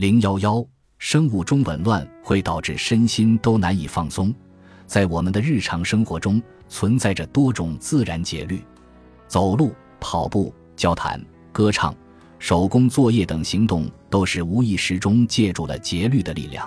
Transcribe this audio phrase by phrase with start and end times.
[0.00, 4.34] 零幺幺，生物钟紊乱会导致身心都难以放松。
[4.86, 8.64] 在我们的日常生活中，存在着多种自然节律，
[9.28, 11.94] 走路、跑步、交谈、歌唱、
[12.38, 16.66] 手工作业等行动都是无意识中借助了节律的力量。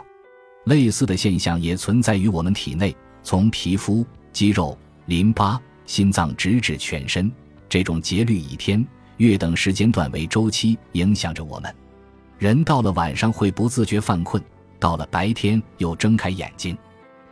[0.66, 4.78] 类似的现象也存在于我们体内，从皮肤、肌肉、
[5.08, 7.32] 淋巴、心脏直至全身，
[7.68, 8.86] 这种节律以天、
[9.18, 11.76] 月等时间段为周期，影响着我们。
[12.44, 14.44] 人到了晚上会不自觉犯困，
[14.78, 16.78] 到了白天又睁开眼睛。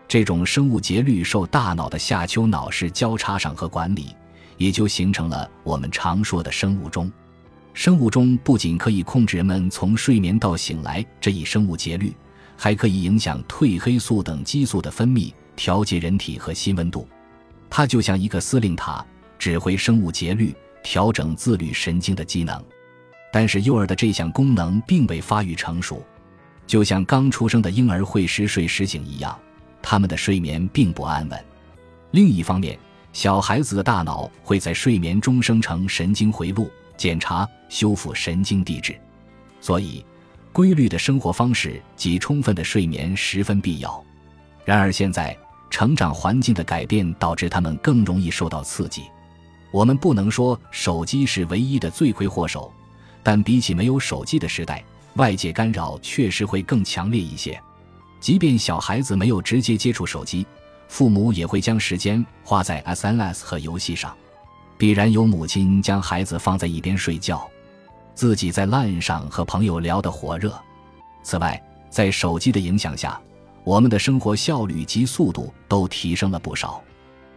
[0.08, 4.16] 这种生物节律受大脑的下丘脑室交叉上和管理，
[4.56, 7.12] 也就形成了我们常说的生物钟。
[7.74, 12.16] 生物钟不仅可以控制人们从睡眠到醒来这一生物节律，
[12.56, 17.06] 还可以影响褪黑素等激素的分泌，调节人体和心温度。
[17.70, 19.06] 它就像一个司令塔，
[19.38, 22.64] 指挥生物节律，调整自律神经的机能。
[23.32, 26.04] 但是幼儿的这项功能并未发育成熟，
[26.68, 29.38] 就像刚出生的婴儿会时睡时醒一样。
[29.82, 31.46] 他们的睡眠并不安稳。
[32.12, 32.78] 另一方面，
[33.14, 38.96] 小孩子的大脑会在睡眠中生成神经回路，检查、修复神经递质。
[39.60, 40.06] 所以，
[40.52, 44.04] 规律的生活方式及充分的睡眠十分必要。
[44.66, 45.36] 然而，现在
[45.70, 49.04] 成长环境的改变导致他们更容易受到刺激。
[49.72, 52.72] 我们不能说手机是唯一的罪魁祸首，
[53.24, 54.84] 但比起没有手机的时代，
[55.16, 57.60] 外界干扰确实会更强烈一些。
[58.20, 60.46] 即便小孩子没有直接接触手机，
[60.88, 64.16] 父母也会将时间花在 SNS 和游戏上。
[64.78, 67.48] 必然有母亲将孩子放在一边睡觉，
[68.16, 70.60] 自己在 LINE 上和朋友聊得火热。
[71.24, 73.20] 此外，在手机的影响下，
[73.64, 76.82] 我们的生活效率及速度都提升了不少。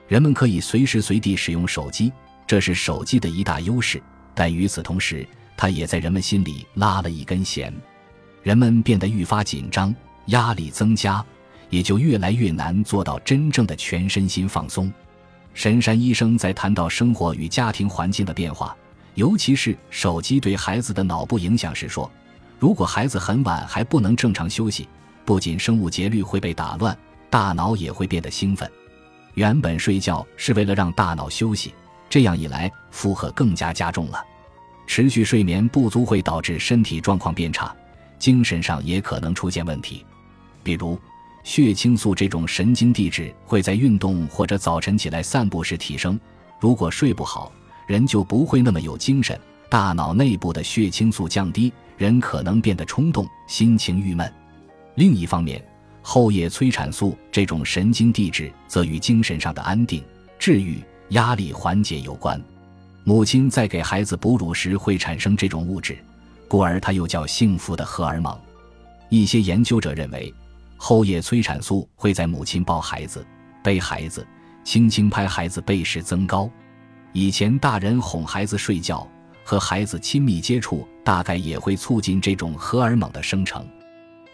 [0.09, 2.13] 人们可以随时随地使用手机，
[2.47, 4.03] 这是手机的一大优势。
[4.35, 5.27] 但与此同时，
[5.57, 7.73] 他也在人们心里拉了一根弦，
[8.43, 9.95] 人们变得愈发紧张。
[10.29, 11.23] 压力增加，
[11.69, 14.91] 也就越来越难做到真正的全身心放松。
[15.53, 18.75] 神山医生在谈到生活与家庭环境的变化，
[19.17, 22.11] 尤其是手机对孩子的脑部影响时说
[22.59, 24.89] ：“如果孩子很晚还不能正常休息，
[25.27, 26.97] 不仅生物节律会被打乱，
[27.29, 28.67] 大脑也会变得兴奋。
[29.35, 31.75] 原本睡觉是为了让大脑休息，
[32.09, 34.25] 这样一来负荷更加加重了。
[34.87, 37.75] 持续睡眠不足会导致身体状况变差，
[38.19, 40.05] 精神上也可能出现问题。”
[40.63, 40.99] 比如，
[41.43, 46.19] 血清素这种神经递质会在运动或者早晨起来散步时提升。
[46.59, 47.53] 如果睡不好，
[47.87, 54.33] 人就不会那么有精神，大脑内部的血清素降低，人可能变得冲动，心情郁闷。
[54.95, 55.63] 另一方面，
[56.01, 60.03] 后叶催产素这种神经递质则与精神上的安定、
[60.39, 62.43] 治愈、压力缓解有关。
[63.05, 65.97] 母亲在给孩子哺乳时会产生这种物质，
[66.49, 68.39] 故而它又叫幸福的荷尔蒙。
[69.09, 70.33] 一些研究者认为。
[70.77, 73.25] 后叶催产素会在母亲抱孩子、
[73.63, 74.27] 背孩子、
[74.65, 76.51] 轻轻拍孩子背时增高。
[77.13, 79.09] 以前大人哄孩子睡觉
[79.45, 83.67] 和孩子亲密接触，大概也会促进这种荷尔蒙的生成。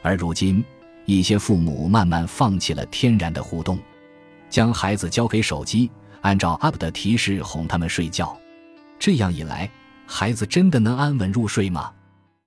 [0.03, 0.64] 而如今，
[1.04, 3.78] 一些父母慢慢放弃了天然的互动，
[4.48, 5.88] 将孩子交给手机，
[6.22, 8.36] 按照 App 的提示哄他们睡觉。
[9.00, 9.68] 这样一来，
[10.06, 11.90] 孩子真的能安稳入睡吗？